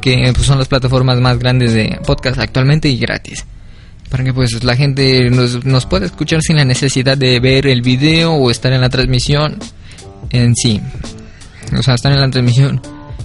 que 0.00 0.32
pues, 0.34 0.46
son 0.46 0.58
las 0.58 0.68
plataformas 0.68 1.20
más 1.20 1.38
grandes 1.38 1.74
de 1.74 2.00
podcast 2.06 2.38
actualmente 2.38 2.88
y 2.88 2.96
gratis. 2.96 3.44
Para 4.10 4.22
que 4.22 4.32
pues 4.32 4.62
la 4.62 4.76
gente 4.76 5.28
nos, 5.30 5.64
nos 5.64 5.84
pueda 5.84 6.06
escuchar 6.06 6.40
sin 6.40 6.56
la 6.56 6.64
necesidad 6.64 7.18
de 7.18 7.40
ver 7.40 7.66
el 7.66 7.82
video 7.82 8.34
o 8.34 8.50
estar 8.50 8.72
en 8.72 8.80
la 8.80 8.88
transmisión 8.88 9.58
en 10.30 10.54
sí. 10.54 10.80
O 11.76 11.82
sea, 11.82 11.94
estar 11.94 12.12
en 12.12 12.20
la 12.20 12.30
transmisión 12.30 12.80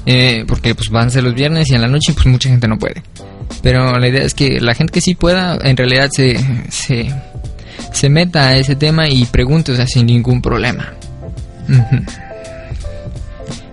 eh, 0.06 0.44
porque 0.48 0.74
pues 0.74 0.90
van 0.90 1.08
a 1.08 1.10
ser 1.12 1.24
los 1.24 1.36
viernes 1.36 1.70
y 1.70 1.75
en 1.75 1.82
la 1.82 1.88
noche 1.88 2.13
pues 2.13 2.25
mucha 2.25 2.50
gente 2.50 2.68
no 2.68 2.78
puede. 2.78 3.04
Pero 3.62 3.98
la 4.00 4.08
idea 4.08 4.24
es 4.24 4.34
que 4.34 4.60
la 4.60 4.74
gente 4.74 4.91
que 4.91 5.01
sí 5.01 5.15
pueda, 5.15 5.58
en 5.62 5.77
realidad 5.77 6.10
se, 6.12 6.38
se, 6.70 7.13
se 7.91 8.10
meta 8.10 8.48
a 8.48 8.58
ese 8.58 8.75
tema 8.75 9.08
y 9.08 9.25
pregunte, 9.25 9.75
sin 9.88 10.08
ningún 10.08 10.41
problema. 10.41 10.94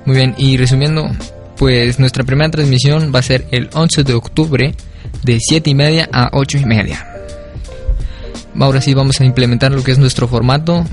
Muy 0.05 0.17
bien, 0.17 0.35
y 0.39 0.57
resumiendo, 0.57 1.11
pues 1.57 1.99
nuestra 1.99 2.25
primera 2.25 2.51
transmisión 2.51 3.13
va 3.15 3.19
a 3.21 3.23
ser 3.23 3.47
el 3.51 3.69
11 3.73 4.05
de 4.05 4.15
octubre 4.15 4.75
de 5.23 5.39
7 5.41 5.71
y 5.71 5.75
media 5.75 6.09
a 6.13 6.31
8 6.33 6.59
y 6.59 6.65
media. 6.65 7.07
Ahora 8.59 8.81
sí 8.81 8.95
vamos 8.95 9.21
a 9.21 9.25
implementar 9.25 9.73
lo 9.73 9.85
que 9.85 9.93
es 9.93 9.99
nuestro 9.99 10.29
formato, 10.29 10.85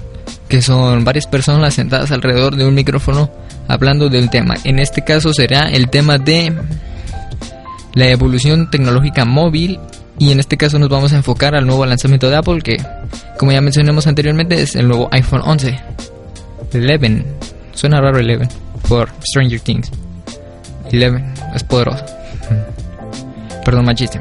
que 0.47 0.61
son 0.61 1.03
varias 1.03 1.27
personas 1.27 1.73
sentadas 1.73 2.11
alrededor 2.11 2.55
de 2.55 2.65
un 2.65 2.75
micrófono 2.75 3.31
hablando 3.67 4.09
del 4.09 4.29
tema. 4.29 4.55
En 4.63 4.79
este 4.79 5.03
caso 5.03 5.33
será 5.33 5.61
el 5.69 5.89
tema 5.89 6.17
de 6.17 6.53
la 7.95 8.07
evolución 8.09 8.69
tecnológica 8.69 9.25
móvil 9.25 9.79
y 10.19 10.31
en 10.31 10.39
este 10.39 10.57
caso 10.57 10.77
nos 10.79 10.89
vamos 10.89 11.13
a 11.13 11.17
enfocar 11.17 11.55
al 11.55 11.65
nuevo 11.65 11.85
lanzamiento 11.85 12.29
de 12.29 12.35
Apple 12.35 12.61
que 12.61 12.77
como 13.39 13.51
ya 13.51 13.61
mencionamos 13.61 14.07
anteriormente 14.07 14.61
es 14.61 14.75
el 14.75 14.87
nuevo 14.87 15.09
iPhone 15.11 15.41
11 15.43 15.79
11 16.73 17.25
suena 17.73 18.01
raro 18.01 18.17
11 18.17 18.47
por 18.87 19.09
Stranger 19.23 19.59
Things. 19.59 19.91
11 20.85 21.23
es 21.55 21.63
poderoso. 21.63 22.03
Perdón 23.65 23.85
machista. 23.85 24.19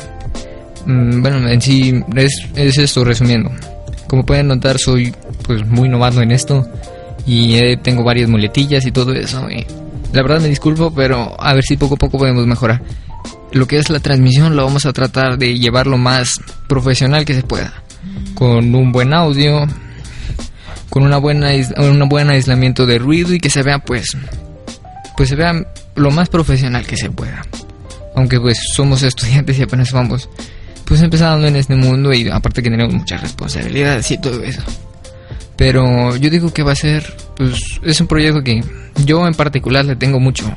Mm, 0.87 1.23
bueno 1.23 1.49
en 1.49 1.61
sí 1.61 2.02
es, 2.16 2.49
es 2.54 2.78
esto 2.78 3.04
resumiendo. 3.04 3.50
Como 4.09 4.25
pueden 4.25 4.49
notar 4.49 4.78
soy 4.78 5.14
pues 5.47 5.66
muy 5.66 5.88
novato 5.88 6.23
en 6.23 6.31
esto 6.31 6.66
y 7.26 7.57
eh, 7.57 7.76
tengo 7.76 8.04
varias 8.04 8.28
muletillas 8.28 8.87
y 8.87 8.93
todo 8.93 9.12
eso 9.12 9.49
y 9.50 9.66
la 10.12 10.23
verdad 10.23 10.40
me 10.40 10.49
disculpo 10.49 10.93
pero 10.95 11.35
a 11.38 11.54
ver 11.54 11.64
si 11.64 11.76
poco 11.76 11.95
a 11.95 11.99
poco 11.99 12.19
podemos 12.19 12.47
mejorar 12.47 12.81
lo 13.52 13.66
que 13.66 13.78
es 13.78 13.88
la 13.88 14.00
transmisión 14.00 14.57
lo 14.57 14.64
vamos 14.64 14.85
a 14.85 14.93
tratar 14.93 15.38
de 15.38 15.59
llevar 15.59 15.87
lo 15.87 15.97
más 15.97 16.40
profesional 16.66 17.25
que 17.25 17.35
se 17.35 17.43
pueda. 17.43 17.73
Con 18.35 18.75
un 18.75 18.93
buen 18.93 19.14
audio, 19.14 19.66
con 20.90 21.04
una 21.04 21.19
buena 21.19 21.50
un 21.78 22.09
buen 22.09 22.31
aislamiento 22.31 22.85
de 22.85 22.99
ruido 22.99 23.33
y 23.33 23.40
que 23.40 23.50
se 23.50 23.62
vea 23.62 23.78
pues 23.78 24.16
pues 25.16 25.28
se 25.28 25.37
vea 25.37 25.64
lo 25.95 26.11
más 26.11 26.28
profesional 26.28 26.85
que 26.85 26.97
se 26.97 27.11
pueda. 27.11 27.47
Aunque 28.16 28.40
pues 28.40 28.59
somos 28.75 29.02
estudiantes 29.02 29.59
y 29.59 29.62
apenas 29.62 29.93
vamos 29.93 30.28
pues 30.85 31.00
empezando 31.00 31.47
en 31.47 31.57
este 31.57 31.76
mundo 31.76 32.12
y 32.12 32.28
aparte 32.28 32.62
que 32.62 32.71
tenemos 32.71 32.93
muchas 32.93 33.21
responsabilidades 33.23 34.11
y 34.11 34.19
todo 34.19 34.43
eso. 34.43 34.62
Pero 35.57 36.16
yo 36.16 36.28
digo 36.28 36.52
que 36.52 36.64
va 36.64 36.73
a 36.73 36.76
ser 36.76 37.14
pues 37.37 37.81
es 37.83 38.00
un 38.00 38.09
proyecto 38.09 38.43
que 38.43 38.62
yo 39.04 39.26
en 39.26 39.35
particular 39.35 39.85
le 39.85 39.95
tengo 39.95 40.19
mucho 40.19 40.52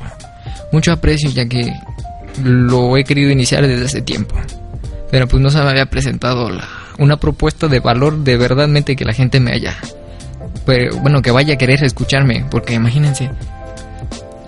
mucho 0.72 0.92
aprecio 0.92 1.30
ya 1.30 1.46
que 1.46 1.72
lo 2.42 2.96
he 2.96 3.04
querido 3.04 3.30
iniciar 3.30 3.66
desde 3.66 3.84
hace 3.84 4.02
tiempo. 4.02 4.34
Pero 5.10 5.26
pues 5.26 5.42
no 5.42 5.50
se 5.50 5.58
me 5.58 5.70
había 5.70 5.86
presentado 5.86 6.50
la, 6.50 6.68
una 6.98 7.16
propuesta 7.16 7.68
de 7.68 7.80
valor 7.80 8.18
de 8.18 8.36
verdadmente 8.36 8.96
que 8.96 9.04
la 9.04 9.14
gente 9.14 9.40
me 9.40 9.52
haya. 9.52 9.76
Pero 10.66 10.96
bueno, 10.98 11.22
que 11.22 11.30
vaya 11.30 11.54
a 11.54 11.58
querer 11.58 11.82
escucharme. 11.82 12.44
Porque 12.50 12.74
imagínense. 12.74 13.30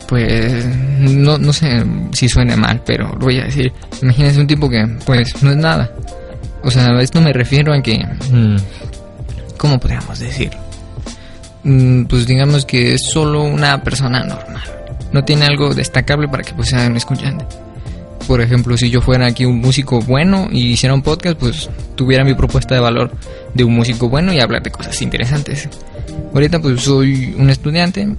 Pues 0.07 0.67
no, 0.67 1.39
no 1.39 1.53
sé 1.53 1.85
si 2.13 2.29
suene 2.29 2.57
mal, 2.57 2.83
pero 2.85 3.13
lo 3.13 3.27
voy 3.27 3.39
a 3.39 3.45
decir. 3.45 3.73
Imagínense 4.03 4.41
un 4.41 4.47
tipo 4.47 4.69
que 4.69 4.85
pues 5.07 5.43
no 5.43 5.51
es 5.51 5.57
nada. 5.57 5.91
O 6.63 6.71
sea, 6.71 6.89
a 6.89 7.03
esto 7.03 7.21
me 7.21 7.33
refiero 7.33 7.73
a 7.73 7.81
que... 7.81 7.99
Mm, 8.31 8.57
¿Cómo 9.57 9.79
podríamos 9.79 10.19
decir? 10.19 10.51
Mm, 11.63 12.05
pues 12.05 12.27
digamos 12.27 12.67
que 12.67 12.95
es 12.95 13.03
solo 13.11 13.45
una 13.45 13.83
persona 13.83 14.25
normal. 14.25 14.63
No 15.13 15.25
tiene 15.25 15.47
algo 15.47 15.75
destacable 15.75 16.29
para 16.29 16.43
que 16.43 16.55
pues 16.55 16.69
sea 16.69 16.87
un 16.87 16.97
escuchante 16.97 17.47
por 18.31 18.41
ejemplo, 18.41 18.79
si 18.79 18.91
yo 18.91 19.01
fuera 19.01 19.27
aquí 19.27 19.45
un 19.45 19.59
músico 19.59 20.01
bueno 20.03 20.49
y 20.53 20.67
hiciera 20.69 20.95
un 20.95 21.03
podcast, 21.03 21.37
pues 21.37 21.69
tuviera 21.97 22.23
mi 22.23 22.33
propuesta 22.35 22.77
de 22.77 22.81
valor 22.81 23.11
de 23.55 23.65
un 23.65 23.75
músico 23.75 24.09
bueno 24.09 24.33
y 24.33 24.39
hablar 24.39 24.63
de 24.63 24.71
cosas 24.71 25.03
interesantes. 25.03 25.69
Ahorita 26.33 26.61
pues 26.61 26.81
soy 26.81 27.35
un 27.37 27.51
estudiante, 27.51 28.15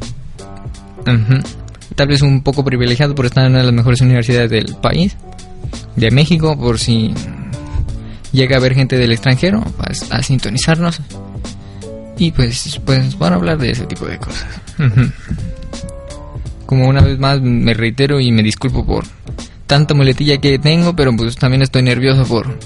tal 1.95 2.07
vez 2.09 2.21
un 2.23 2.43
poco 2.43 2.65
privilegiado 2.65 3.15
por 3.15 3.25
estar 3.25 3.45
en 3.45 3.51
una 3.51 3.59
de 3.59 3.67
las 3.67 3.73
mejores 3.73 4.01
universidades 4.01 4.51
del 4.51 4.75
país, 4.81 5.15
de 5.95 6.11
México, 6.11 6.59
por 6.59 6.77
si 6.77 7.13
llega 8.33 8.57
a 8.57 8.59
haber 8.59 8.75
gente 8.75 8.97
del 8.97 9.13
extranjero 9.13 9.63
pues, 9.77 10.11
a 10.11 10.21
sintonizarnos. 10.21 10.99
Y 12.17 12.33
pues, 12.33 12.81
pues 12.85 13.17
van 13.17 13.31
a 13.31 13.37
hablar 13.37 13.57
de 13.59 13.71
ese 13.71 13.85
tipo 13.85 14.05
de 14.07 14.17
cosas. 14.17 14.45
Como 16.65 16.89
una 16.89 16.99
vez 16.99 17.17
más 17.17 17.39
me 17.39 17.73
reitero 17.73 18.19
y 18.19 18.33
me 18.33 18.43
disculpo 18.43 18.85
por 18.85 19.05
tanta 19.71 19.93
muletilla 19.93 20.37
que 20.41 20.59
tengo, 20.59 20.97
pero 20.97 21.15
pues 21.15 21.37
también 21.37 21.61
estoy 21.61 21.81
nervioso 21.81 22.25
por 22.25 22.59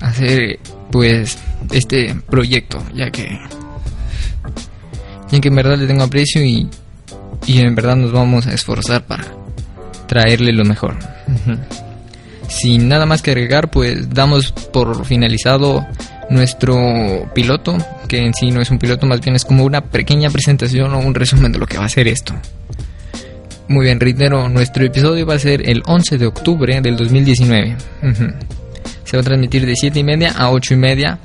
hacer 0.00 0.58
pues 0.90 1.36
este 1.70 2.16
proyecto, 2.26 2.82
ya 2.94 3.10
que 3.10 3.38
ya 5.30 5.40
que 5.40 5.48
en 5.48 5.54
verdad 5.54 5.76
le 5.76 5.86
tengo 5.86 6.02
aprecio 6.02 6.42
y, 6.42 6.70
y 7.46 7.58
en 7.58 7.74
verdad 7.74 7.96
nos 7.96 8.12
vamos 8.12 8.46
a 8.46 8.54
esforzar 8.54 9.04
para 9.04 9.26
traerle 10.06 10.54
lo 10.54 10.64
mejor. 10.64 10.96
Sin 12.48 12.88
nada 12.88 13.04
más 13.04 13.20
que 13.20 13.32
agregar, 13.32 13.70
pues 13.70 14.08
damos 14.08 14.52
por 14.52 15.04
finalizado 15.04 15.86
nuestro 16.30 17.30
piloto, 17.34 17.76
que 18.08 18.24
en 18.24 18.32
sí 18.32 18.50
no 18.50 18.62
es 18.62 18.70
un 18.70 18.78
piloto, 18.78 19.04
más 19.04 19.20
bien 19.20 19.36
es 19.36 19.44
como 19.44 19.64
una 19.64 19.82
pequeña 19.82 20.30
presentación 20.30 20.94
o 20.94 20.98
un 20.98 21.14
resumen 21.14 21.52
de 21.52 21.58
lo 21.58 21.66
que 21.66 21.76
va 21.76 21.84
a 21.84 21.90
ser 21.90 22.08
esto. 22.08 22.32
Muy 23.68 23.86
bien, 23.86 24.00
reitero, 24.00 24.48
nuestro 24.48 24.84
episodio 24.84 25.24
va 25.24 25.34
a 25.34 25.38
ser 25.38 25.68
el 25.68 25.82
11 25.86 26.18
de 26.18 26.26
octubre 26.26 26.80
del 26.80 26.96
2019. 26.96 27.76
Se 29.04 29.16
va 29.16 29.20
a 29.20 29.24
transmitir 29.24 29.64
de 29.64 29.76
7 29.76 29.98
y 29.98 30.04
media 30.04 30.32
a 30.36 30.50
8 30.50 30.74
y 30.74 30.76
media 30.76 31.18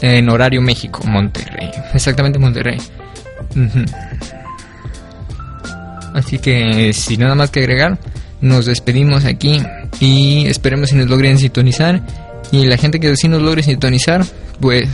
en 0.00 0.28
horario 0.28 0.60
México, 0.60 1.02
Monterrey. 1.06 1.70
Exactamente 1.92 2.38
Monterrey. 2.38 2.78
Así 6.14 6.38
que 6.38 6.92
sin 6.92 7.20
nada 7.20 7.34
más 7.34 7.50
que 7.50 7.60
agregar, 7.60 7.98
nos 8.40 8.66
despedimos 8.66 9.24
aquí 9.24 9.62
y 10.00 10.46
esperemos 10.46 10.90
si 10.90 10.96
nos 10.96 11.08
logren 11.08 11.38
sintonizar. 11.38 12.00
Y 12.52 12.66
la 12.66 12.76
gente 12.76 13.00
que 13.00 13.16
sí 13.16 13.28
nos 13.28 13.42
logre 13.42 13.62
sintonizar, 13.62 14.24
pues 14.60 14.88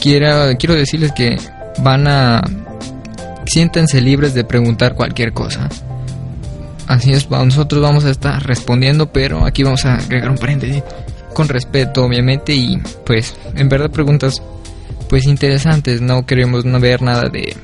quiera, 0.00 0.54
quiero 0.56 0.74
decirles 0.74 1.12
que 1.12 1.36
van 1.78 2.06
a 2.06 2.42
siéntense 3.52 4.00
libres 4.00 4.32
de 4.32 4.44
preguntar 4.44 4.94
cualquier 4.94 5.34
cosa. 5.34 5.68
Así 6.86 7.12
es, 7.12 7.30
nosotros 7.30 7.82
vamos 7.82 8.04
a 8.04 8.10
estar 8.10 8.42
respondiendo, 8.46 9.12
pero 9.12 9.44
aquí 9.44 9.62
vamos 9.62 9.84
a 9.84 9.96
agregar 9.96 10.30
un 10.30 10.38
paréntesis 10.38 10.82
con 11.34 11.48
respeto, 11.48 12.04
obviamente, 12.04 12.54
y 12.54 12.78
pues 13.04 13.36
en 13.54 13.68
verdad 13.68 13.90
preguntas 13.90 14.42
pues 15.08 15.26
interesantes, 15.26 16.00
no 16.00 16.24
queremos 16.24 16.64
no 16.64 16.80
ver 16.80 17.02
nada 17.02 17.28
de 17.28 17.54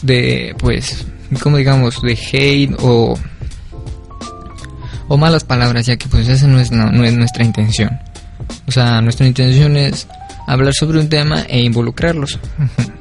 de 0.00 0.54
pues 0.58 1.06
como 1.42 1.58
digamos 1.58 2.00
de 2.00 2.12
hate 2.32 2.74
o 2.80 3.14
o 5.08 5.16
malas 5.18 5.44
palabras, 5.44 5.84
ya 5.84 5.96
que 5.96 6.08
pues 6.08 6.28
esa 6.28 6.46
no 6.46 6.58
es 6.58 6.70
no 6.70 7.04
es 7.04 7.12
nuestra 7.14 7.44
intención. 7.44 7.98
O 8.66 8.72
sea, 8.72 9.02
nuestra 9.02 9.26
intención 9.26 9.76
es 9.76 10.08
hablar 10.46 10.72
sobre 10.72 10.98
un 10.98 11.08
tema 11.10 11.42
e 11.42 11.60
involucrarlos. 11.60 12.38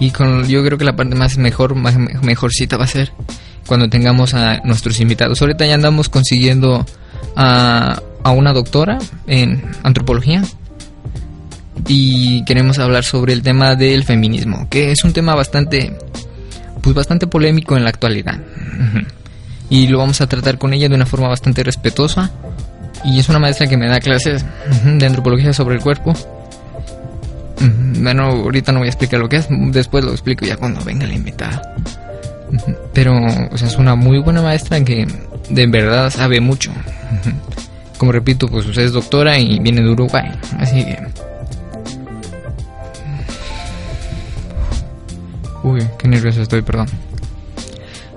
Y 0.00 0.10
con, 0.10 0.48
yo 0.48 0.64
creo 0.64 0.78
que 0.78 0.84
la 0.84 0.96
parte 0.96 1.14
más 1.14 1.38
mejor, 1.38 1.74
más 1.74 1.96
mejorcita 1.96 2.76
va 2.76 2.84
a 2.84 2.88
ser 2.88 3.12
cuando 3.66 3.88
tengamos 3.88 4.34
a 4.34 4.58
nuestros 4.64 4.98
invitados. 5.00 5.40
Ahorita 5.40 5.66
ya 5.66 5.74
andamos 5.74 6.08
consiguiendo 6.08 6.84
a, 7.36 8.02
a 8.24 8.30
una 8.30 8.52
doctora 8.52 8.98
en 9.26 9.62
antropología 9.82 10.42
y 11.86 12.44
queremos 12.44 12.78
hablar 12.78 13.04
sobre 13.04 13.32
el 13.34 13.42
tema 13.42 13.76
del 13.76 14.04
feminismo, 14.04 14.66
que 14.70 14.90
es 14.90 15.04
un 15.04 15.12
tema 15.12 15.34
bastante 15.34 15.96
pues 16.80 16.94
bastante 16.94 17.26
polémico 17.26 17.76
en 17.76 17.84
la 17.84 17.90
actualidad. 17.90 18.40
Y 19.68 19.86
lo 19.86 19.98
vamos 19.98 20.20
a 20.20 20.26
tratar 20.26 20.58
con 20.58 20.72
ella 20.72 20.88
de 20.88 20.94
una 20.94 21.06
forma 21.06 21.28
bastante 21.28 21.62
respetuosa. 21.62 22.30
Y 23.04 23.18
es 23.18 23.28
una 23.28 23.38
maestra 23.38 23.66
que 23.66 23.76
me 23.76 23.88
da 23.88 24.00
clases 24.00 24.44
de 24.84 25.06
antropología 25.06 25.52
sobre 25.52 25.76
el 25.76 25.80
cuerpo. 25.80 26.14
Bueno, 28.00 28.24
ahorita 28.24 28.72
no 28.72 28.80
voy 28.80 28.88
a 28.88 28.90
explicar 28.90 29.20
lo 29.20 29.28
que 29.28 29.36
es, 29.36 29.48
después 29.50 30.04
lo 30.04 30.12
explico 30.12 30.44
ya 30.44 30.56
cuando 30.56 30.82
venga 30.84 31.06
la 31.06 31.14
invitada. 31.14 31.62
Pero, 32.92 33.14
o 33.52 33.58
sea, 33.58 33.68
es 33.68 33.76
una 33.76 33.94
muy 33.94 34.18
buena 34.18 34.42
maestra 34.42 34.82
que 34.84 35.06
de 35.48 35.66
verdad 35.66 36.10
sabe 36.10 36.40
mucho. 36.40 36.72
Como 37.98 38.12
repito, 38.12 38.48
pues 38.48 38.66
usted 38.66 38.82
es 38.82 38.92
doctora 38.92 39.38
y 39.38 39.58
viene 39.58 39.82
de 39.82 39.90
Uruguay. 39.90 40.30
Así 40.58 40.84
que... 40.84 40.98
Uy, 45.62 45.86
qué 45.98 46.08
nervioso 46.08 46.40
estoy, 46.42 46.62
perdón. 46.62 46.88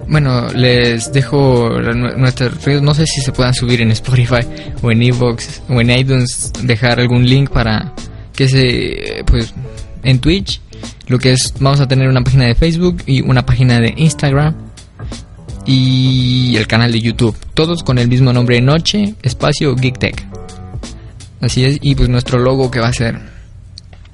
Bueno, 0.08 0.48
les 0.54 1.12
dejo 1.12 1.70
nuestras 2.18 2.64
redes, 2.64 2.82
no 2.82 2.94
sé 2.94 3.06
si 3.06 3.22
se 3.22 3.32
puedan 3.32 3.54
subir 3.54 3.82
en 3.82 3.92
Spotify 3.92 4.46
o 4.82 4.92
en 4.92 5.02
Evox 5.02 5.62
o 5.70 5.80
en 5.80 5.90
iTunes, 5.92 6.52
dejar 6.64 7.00
algún 7.00 7.26
link 7.26 7.50
para 7.50 7.94
que 8.36 8.48
se, 8.48 9.24
pues, 9.26 9.54
en 10.04 10.20
Twitch, 10.20 10.62
lo 11.08 11.20
que 11.20 11.34
es, 11.34 11.54
vamos 11.60 11.80
a 11.80 11.88
tener 11.88 12.08
una 12.10 12.22
página 12.22 12.46
de 12.46 12.56
Facebook 12.56 13.04
y 13.06 13.22
una 13.22 13.46
página 13.46 13.80
de 13.80 13.94
Instagram 13.96 14.56
y 15.66 16.56
el 16.58 16.68
canal 16.68 16.92
de 16.92 17.02
YouTube, 17.02 17.36
todos 17.54 17.84
con 17.84 17.98
el 17.98 18.08
mismo 18.08 18.34
nombre 18.34 18.62
Noche, 18.62 19.16
espacio 19.22 19.76
Geek 19.76 19.98
Tech. 19.98 20.26
Así 21.42 21.66
es, 21.66 21.78
y 21.82 21.96
pues 21.96 22.10
nuestro 22.10 22.40
logo 22.40 22.72
que 22.72 22.80
va 22.80 22.88
a 22.88 22.94
ser 22.94 23.20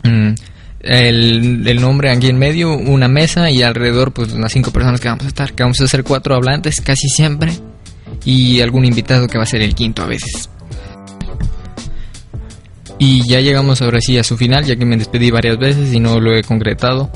mm, 0.04 0.34
el, 0.82 1.68
el, 1.68 1.82
nombre 1.82 2.10
aquí 2.10 2.28
en 2.28 2.38
medio, 2.38 2.76
una 2.76 3.08
mesa 3.08 3.52
y 3.52 3.62
alrededor 3.62 4.14
pues 4.14 4.34
las 4.34 4.52
cinco 4.52 4.72
personas 4.72 5.00
que 5.00 5.10
vamos 5.10 5.26
a 5.26 5.28
estar, 5.28 5.54
que 5.54 5.64
vamos 5.64 5.80
a 5.82 5.88
ser 5.88 6.04
cuatro 6.04 6.36
hablantes 6.36 6.82
casi 6.82 7.08
siempre 7.08 7.54
y 8.26 8.62
algún 8.62 8.86
invitado 8.86 9.28
que 9.28 9.38
va 9.38 9.44
a 9.44 9.48
ser 9.48 9.62
el 9.62 9.76
quinto 9.76 10.02
a 10.02 10.08
veces. 10.08 10.50
Y 13.00 13.26
ya 13.28 13.40
llegamos 13.40 13.82
ahora 13.82 14.00
sí 14.02 14.18
a 14.18 14.24
su 14.26 14.38
final, 14.38 14.66
ya 14.66 14.76
que 14.76 14.86
me 14.86 14.98
despedí 14.98 15.32
varias 15.32 15.58
veces 15.58 15.94
y 15.94 16.02
no 16.02 16.20
lo 16.20 16.36
he 16.36 16.44
concretado. 16.44 17.10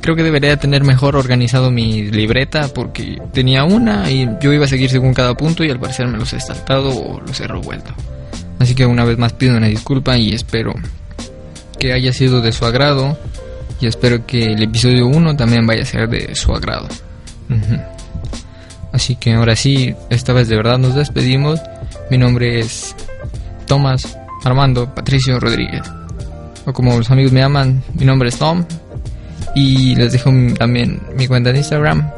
Creo 0.00 0.14
que 0.14 0.22
debería 0.22 0.56
tener 0.56 0.84
mejor 0.84 1.16
organizado 1.16 1.72
mi 1.72 2.04
libreta 2.04 2.68
porque 2.68 3.20
tenía 3.32 3.64
una 3.64 4.08
y 4.08 4.28
yo 4.40 4.52
iba 4.52 4.64
a 4.64 4.68
seguir 4.68 4.88
según 4.88 5.12
cada 5.12 5.34
punto 5.34 5.64
y 5.64 5.70
al 5.70 5.80
parecer 5.80 6.06
me 6.06 6.16
los 6.16 6.32
he 6.32 6.38
saltado 6.38 6.90
o 6.90 7.20
los 7.20 7.40
he 7.40 7.48
revuelto. 7.48 7.92
Así 8.60 8.76
que 8.76 8.86
una 8.86 9.04
vez 9.04 9.18
más 9.18 9.32
pido 9.32 9.56
una 9.56 9.66
disculpa 9.66 10.16
y 10.16 10.32
espero 10.32 10.74
que 11.80 11.92
haya 11.92 12.12
sido 12.12 12.40
de 12.40 12.52
su 12.52 12.64
agrado 12.64 13.18
y 13.80 13.88
espero 13.88 14.24
que 14.26 14.52
el 14.52 14.62
episodio 14.62 15.08
1 15.08 15.36
también 15.36 15.66
vaya 15.66 15.82
a 15.82 15.86
ser 15.86 16.08
de 16.08 16.36
su 16.36 16.52
agrado. 16.52 16.86
Así 18.92 19.16
que 19.16 19.34
ahora 19.34 19.56
sí, 19.56 19.92
esta 20.08 20.32
vez 20.32 20.48
de 20.48 20.56
verdad 20.56 20.78
nos 20.78 20.94
despedimos. 20.94 21.60
Mi 22.10 22.16
nombre 22.16 22.60
es 22.60 22.94
Tomás 23.66 24.16
Armando 24.46 24.94
Patricio 24.94 25.40
Rodríguez. 25.40 25.82
O 26.66 26.72
como 26.72 26.96
los 26.96 27.10
amigos 27.10 27.32
me 27.32 27.40
llaman, 27.40 27.82
mi 27.94 28.04
nombre 28.04 28.28
es 28.28 28.38
Tom. 28.38 28.64
Y 29.54 29.94
les 29.96 30.12
dejo 30.12 30.30
también 30.56 31.00
mi 31.16 31.26
cuenta 31.26 31.52
de 31.52 31.58
Instagram. 31.58 32.08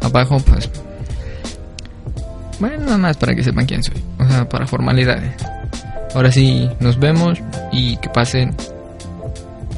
Abajo, 0.00 0.38
pues. 0.40 0.68
Bueno, 2.58 2.84
nada 2.84 2.98
más 2.98 3.16
para 3.16 3.34
que 3.34 3.44
sepan 3.44 3.66
quién 3.66 3.82
soy. 3.82 4.02
O 4.18 4.28
sea, 4.28 4.48
para 4.48 4.66
formalidades. 4.66 5.32
Ahora 6.14 6.32
sí, 6.32 6.68
nos 6.80 6.98
vemos 6.98 7.38
y 7.72 7.96
que 7.98 8.08
pasen 8.08 8.54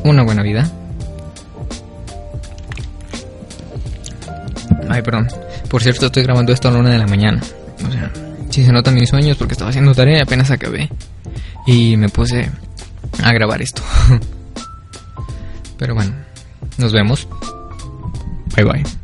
una 0.05 0.23
buena 0.23 0.43
vida. 0.43 0.71
Ay, 4.89 5.03
perdón. 5.03 5.29
Por 5.69 5.83
cierto, 5.83 6.07
estoy 6.07 6.23
grabando 6.23 6.53
esto 6.53 6.69
a 6.69 6.71
la 6.71 6.79
una 6.79 6.91
de 6.91 6.99
la 6.99 7.07
mañana. 7.07 7.43
O 7.87 7.93
sea, 7.93 8.11
si 8.49 8.65
se 8.65 8.73
notan 8.73 8.95
mis 8.95 9.11
sueños 9.11 9.37
porque 9.37 9.53
estaba 9.53 9.71
haciendo 9.71 9.95
tarea 9.95 10.19
y 10.19 10.23
apenas 10.23 10.51
acabé 10.51 10.89
y 11.69 11.99
me 11.99 12.09
puse 12.09 12.51
a 13.23 13.33
grabar 13.33 13.61
esto. 13.61 13.83
Pero 15.79 15.95
bueno, 15.95 16.15
nos 16.79 16.93
vemos. 16.95 17.29
Bye 18.57 18.65
bye. 18.65 18.98